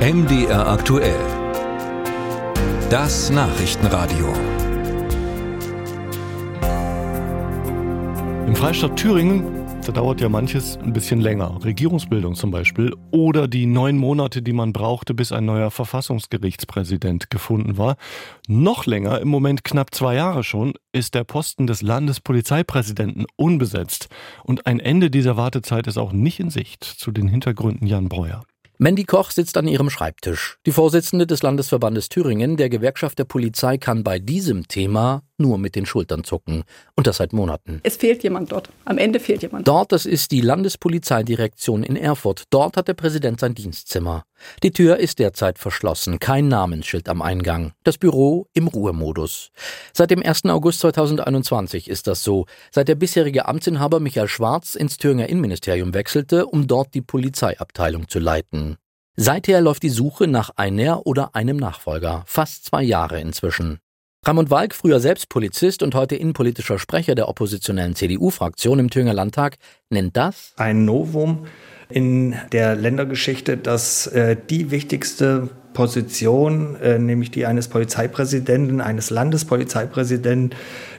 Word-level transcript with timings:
MDR 0.00 0.66
aktuell. 0.66 1.20
Das 2.88 3.28
Nachrichtenradio. 3.28 4.32
Im 8.46 8.56
Freistaat 8.56 8.96
Thüringen 8.96 9.60
da 9.84 9.92
dauert 9.92 10.20
ja 10.20 10.28
manches 10.28 10.78
ein 10.78 10.92
bisschen 10.92 11.20
länger. 11.20 11.58
Regierungsbildung 11.64 12.34
zum 12.34 12.50
Beispiel. 12.50 12.94
Oder 13.10 13.48
die 13.48 13.66
neun 13.66 13.98
Monate, 13.98 14.40
die 14.40 14.52
man 14.52 14.72
brauchte, 14.72 15.14
bis 15.14 15.32
ein 15.32 15.44
neuer 15.44 15.70
Verfassungsgerichtspräsident 15.70 17.28
gefunden 17.28 17.76
war. 17.76 17.96
Noch 18.46 18.86
länger, 18.86 19.20
im 19.20 19.28
Moment 19.28 19.64
knapp 19.64 19.94
zwei 19.94 20.14
Jahre 20.14 20.44
schon, 20.44 20.74
ist 20.92 21.14
der 21.14 21.24
Posten 21.24 21.66
des 21.66 21.82
Landespolizeipräsidenten 21.82 23.26
unbesetzt. 23.36 24.08
Und 24.44 24.66
ein 24.66 24.80
Ende 24.80 25.10
dieser 25.10 25.36
Wartezeit 25.36 25.86
ist 25.86 25.98
auch 25.98 26.12
nicht 26.12 26.40
in 26.40 26.50
Sicht. 26.50 26.84
Zu 26.84 27.10
den 27.10 27.28
Hintergründen 27.28 27.86
Jan 27.86 28.08
Breuer. 28.08 28.42
Mandy 28.82 29.04
Koch 29.04 29.30
sitzt 29.30 29.58
an 29.58 29.68
ihrem 29.68 29.90
Schreibtisch. 29.90 30.56
Die 30.64 30.72
Vorsitzende 30.72 31.26
des 31.26 31.42
Landesverbandes 31.42 32.08
Thüringen, 32.08 32.56
der 32.56 32.70
Gewerkschaft 32.70 33.18
der 33.18 33.26
Polizei, 33.26 33.76
kann 33.76 34.04
bei 34.04 34.18
diesem 34.18 34.68
Thema 34.68 35.22
nur 35.40 35.58
mit 35.58 35.74
den 35.74 35.86
Schultern 35.86 36.22
zucken. 36.22 36.64
Und 36.94 37.06
das 37.06 37.16
seit 37.16 37.32
Monaten. 37.32 37.80
Es 37.82 37.96
fehlt 37.96 38.22
jemand 38.22 38.52
dort. 38.52 38.70
Am 38.84 38.98
Ende 38.98 39.18
fehlt 39.18 39.42
jemand. 39.42 39.66
Dort, 39.66 39.92
das 39.92 40.06
ist 40.06 40.30
die 40.30 40.40
Landespolizeidirektion 40.40 41.82
in 41.82 41.96
Erfurt. 41.96 42.44
Dort 42.50 42.76
hat 42.76 42.88
der 42.88 42.94
Präsident 42.94 43.40
sein 43.40 43.54
Dienstzimmer. 43.54 44.24
Die 44.62 44.70
Tür 44.70 44.98
ist 44.98 45.18
derzeit 45.18 45.58
verschlossen. 45.58 46.18
Kein 46.18 46.48
Namensschild 46.48 47.08
am 47.08 47.22
Eingang. 47.22 47.72
Das 47.84 47.98
Büro 47.98 48.46
im 48.54 48.68
Ruhemodus. 48.68 49.50
Seit 49.92 50.10
dem 50.10 50.22
1. 50.22 50.44
August 50.46 50.80
2021 50.80 51.88
ist 51.88 52.06
das 52.06 52.22
so. 52.22 52.46
Seit 52.70 52.88
der 52.88 52.94
bisherige 52.94 53.46
Amtsinhaber 53.48 54.00
Michael 54.00 54.28
Schwarz 54.28 54.74
ins 54.74 54.96
Thüringer 54.96 55.28
Innenministerium 55.28 55.94
wechselte, 55.94 56.46
um 56.46 56.66
dort 56.66 56.94
die 56.94 57.02
Polizeiabteilung 57.02 58.08
zu 58.08 58.18
leiten. 58.18 58.76
Seither 59.16 59.60
läuft 59.60 59.82
die 59.82 59.90
Suche 59.90 60.26
nach 60.26 60.50
einer 60.56 61.06
oder 61.06 61.34
einem 61.34 61.56
Nachfolger. 61.58 62.22
Fast 62.26 62.64
zwei 62.64 62.82
Jahre 62.82 63.20
inzwischen. 63.20 63.80
Ramon 64.26 64.50
Walk, 64.50 64.74
früher 64.74 65.00
selbst 65.00 65.30
Polizist 65.30 65.82
und 65.82 65.94
heute 65.94 66.14
innenpolitischer 66.14 66.78
Sprecher 66.78 67.14
der 67.14 67.26
oppositionellen 67.26 67.94
CDU-Fraktion 67.94 68.78
im 68.78 68.90
Thüringer 68.90 69.14
Landtag, 69.14 69.56
nennt 69.88 70.14
das 70.14 70.52
ein 70.58 70.84
Novum 70.84 71.46
in 71.88 72.34
der 72.52 72.76
Ländergeschichte, 72.76 73.56
dass 73.56 74.06
äh, 74.08 74.36
die 74.50 74.70
wichtigste 74.70 75.48
Position, 75.72 76.76
äh, 76.76 76.98
nämlich 76.98 77.30
die 77.30 77.46
eines 77.46 77.68
Polizeipräsidenten, 77.68 78.82
eines 78.82 79.08
Landespolizeipräsidenten, 79.08 80.54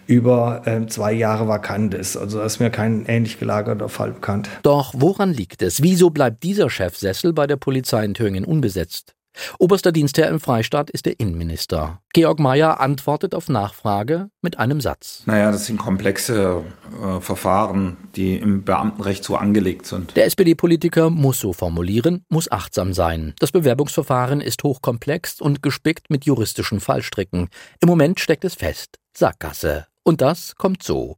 über 0.07 0.63
äh, 0.65 0.87
zwei 0.87 1.13
Jahre 1.13 1.47
vakant 1.47 1.93
ist. 1.93 2.17
Also 2.17 2.39
da 2.39 2.45
ist 2.45 2.59
mir 2.59 2.71
kein 2.71 3.05
ähnlich 3.05 3.37
gelagerter 3.39 3.87
Fall 3.87 4.13
bekannt. 4.13 4.49
Doch 4.63 4.95
woran 4.97 5.31
liegt 5.31 5.61
es? 5.61 5.83
Wieso 5.83 6.09
bleibt 6.09 6.41
dieser 6.41 6.71
Chefsessel 6.71 7.33
bei 7.33 7.45
der 7.45 7.57
Polizei 7.57 8.03
in 8.03 8.15
Thüringen 8.15 8.45
unbesetzt? 8.45 9.13
Oberster 9.59 9.91
Dienstherr 9.91 10.29
im 10.29 10.39
Freistaat 10.39 10.89
ist 10.89 11.05
der 11.05 11.19
Innenminister. 11.19 12.01
Georg 12.13 12.39
Mayer 12.39 12.79
antwortet 12.79 13.33
auf 13.33 13.49
Nachfrage 13.49 14.29
mit 14.41 14.59
einem 14.59 14.81
Satz. 14.81 15.23
Naja, 15.25 15.51
das 15.51 15.65
sind 15.65 15.77
komplexe 15.77 16.63
äh, 17.01 17.19
Verfahren, 17.21 17.97
die 18.15 18.35
im 18.35 18.63
Beamtenrecht 18.63 19.23
so 19.23 19.35
angelegt 19.35 19.85
sind. 19.85 20.15
Der 20.15 20.25
SPD-Politiker 20.25 21.09
muss 21.09 21.39
so 21.39 21.53
formulieren, 21.53 22.25
muss 22.29 22.51
achtsam 22.51 22.93
sein. 22.93 23.33
Das 23.39 23.51
Bewerbungsverfahren 23.51 24.41
ist 24.41 24.63
hochkomplex 24.63 25.39
und 25.41 25.63
gespickt 25.63 26.09
mit 26.09 26.25
juristischen 26.25 26.79
Fallstricken. 26.79 27.49
Im 27.79 27.89
Moment 27.89 28.19
steckt 28.19 28.45
es 28.45 28.55
fest. 28.55 28.97
Sackgasse. 29.15 29.87
Und 30.03 30.21
das 30.21 30.55
kommt 30.55 30.83
so. 30.83 31.17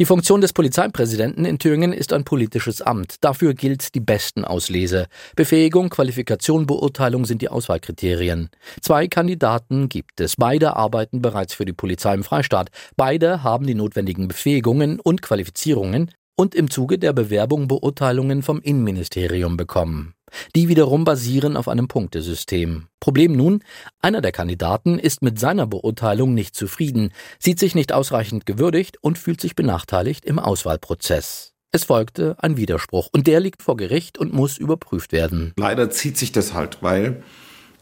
Die 0.00 0.06
Funktion 0.06 0.40
des 0.40 0.52
Polizeipräsidenten 0.52 1.44
in 1.44 1.60
Thüringen 1.60 1.92
ist 1.92 2.12
ein 2.12 2.24
politisches 2.24 2.82
Amt. 2.82 3.18
Dafür 3.20 3.54
gilt 3.54 3.94
die 3.94 4.00
besten 4.00 4.44
Auslese. 4.44 5.06
Befähigung, 5.36 5.88
Qualifikation, 5.88 6.66
Beurteilung 6.66 7.24
sind 7.26 7.42
die 7.42 7.48
Auswahlkriterien. 7.48 8.50
Zwei 8.80 9.06
Kandidaten 9.06 9.88
gibt 9.88 10.20
es. 10.20 10.34
Beide 10.34 10.74
arbeiten 10.74 11.22
bereits 11.22 11.54
für 11.54 11.64
die 11.64 11.72
Polizei 11.72 12.12
im 12.12 12.24
Freistaat. 12.24 12.70
Beide 12.96 13.44
haben 13.44 13.68
die 13.68 13.76
notwendigen 13.76 14.26
Befähigungen 14.26 14.98
und 14.98 15.22
Qualifizierungen 15.22 16.10
und 16.34 16.56
im 16.56 16.70
Zuge 16.70 16.98
der 16.98 17.12
Bewerbung 17.12 17.68
Beurteilungen 17.68 18.42
vom 18.42 18.60
Innenministerium 18.60 19.56
bekommen. 19.56 20.14
Die 20.56 20.68
wiederum 20.68 21.04
basieren 21.04 21.56
auf 21.56 21.68
einem 21.68 21.88
Punktesystem. 21.88 22.86
Problem 23.00 23.32
nun, 23.32 23.62
einer 24.00 24.20
der 24.20 24.32
Kandidaten 24.32 24.98
ist 24.98 25.22
mit 25.22 25.38
seiner 25.38 25.66
Beurteilung 25.66 26.34
nicht 26.34 26.54
zufrieden, 26.54 27.12
sieht 27.38 27.58
sich 27.58 27.74
nicht 27.74 27.92
ausreichend 27.92 28.46
gewürdigt 28.46 28.98
und 29.00 29.18
fühlt 29.18 29.40
sich 29.40 29.54
benachteiligt 29.54 30.24
im 30.24 30.38
Auswahlprozess. 30.38 31.52
Es 31.72 31.84
folgte 31.84 32.36
ein 32.38 32.56
Widerspruch 32.56 33.08
und 33.12 33.26
der 33.26 33.40
liegt 33.40 33.62
vor 33.62 33.76
Gericht 33.76 34.16
und 34.16 34.32
muss 34.32 34.58
überprüft 34.58 35.10
werden. 35.10 35.52
Leider 35.56 35.90
zieht 35.90 36.16
sich 36.16 36.30
das 36.30 36.54
halt, 36.54 36.78
weil 36.82 37.22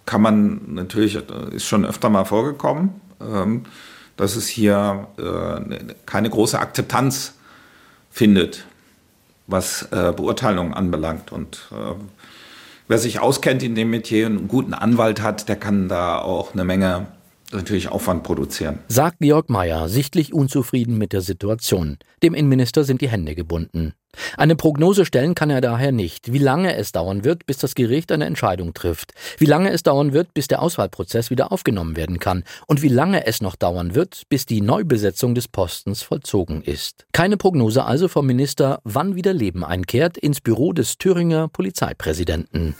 kann 0.06 0.22
man 0.22 0.74
natürlich, 0.74 1.18
ist 1.52 1.66
schon 1.66 1.84
öfter 1.84 2.08
mal 2.08 2.24
vorgekommen, 2.24 3.00
ähm, 3.20 3.64
dass 4.16 4.36
es 4.36 4.48
hier 4.48 5.08
äh, 5.18 5.94
keine 6.06 6.30
große 6.30 6.58
Akzeptanz 6.58 7.34
findet, 8.10 8.66
was 9.46 9.82
äh, 9.90 10.12
Beurteilungen 10.14 10.74
anbelangt. 10.74 11.32
Und 11.32 11.68
äh, 11.72 11.94
wer 12.88 12.98
sich 12.98 13.20
auskennt 13.20 13.62
in 13.62 13.74
dem 13.74 13.90
Metier 13.90 14.26
und 14.26 14.38
einen 14.38 14.48
guten 14.48 14.74
Anwalt 14.74 15.22
hat, 15.22 15.48
der 15.48 15.56
kann 15.56 15.88
da 15.88 16.18
auch 16.18 16.54
eine 16.54 16.64
Menge 16.64 17.06
natürlich 17.52 17.88
Aufwand 17.88 18.22
produzieren. 18.22 18.78
Sagt 18.88 19.18
Georg 19.20 19.50
Mayer, 19.50 19.88
sichtlich 19.88 20.32
unzufrieden 20.32 20.98
mit 20.98 21.12
der 21.12 21.20
Situation. 21.20 21.98
Dem 22.22 22.34
Innenminister 22.34 22.84
sind 22.84 23.00
die 23.00 23.08
Hände 23.08 23.34
gebunden. 23.34 23.92
Eine 24.36 24.56
Prognose 24.56 25.04
stellen 25.04 25.34
kann 25.34 25.50
er 25.50 25.60
daher 25.60 25.92
nicht, 25.92 26.32
wie 26.32 26.38
lange 26.38 26.76
es 26.76 26.92
dauern 26.92 27.24
wird, 27.24 27.46
bis 27.46 27.58
das 27.58 27.74
Gericht 27.74 28.12
eine 28.12 28.26
Entscheidung 28.26 28.74
trifft, 28.74 29.12
wie 29.38 29.46
lange 29.46 29.70
es 29.70 29.82
dauern 29.82 30.12
wird, 30.12 30.34
bis 30.34 30.48
der 30.48 30.62
Auswahlprozess 30.62 31.30
wieder 31.30 31.52
aufgenommen 31.52 31.96
werden 31.96 32.18
kann 32.18 32.44
und 32.66 32.82
wie 32.82 32.88
lange 32.88 33.26
es 33.26 33.40
noch 33.40 33.56
dauern 33.56 33.94
wird, 33.94 34.22
bis 34.28 34.46
die 34.46 34.60
Neubesetzung 34.60 35.34
des 35.34 35.48
Postens 35.48 36.02
vollzogen 36.02 36.62
ist. 36.62 37.06
Keine 37.12 37.36
Prognose 37.36 37.84
also 37.84 38.08
vom 38.08 38.26
Minister, 38.26 38.80
wann 38.84 39.14
wieder 39.14 39.32
Leben 39.32 39.64
einkehrt 39.64 40.18
ins 40.18 40.40
Büro 40.40 40.72
des 40.72 40.98
Thüringer 40.98 41.48
Polizeipräsidenten. 41.48 42.74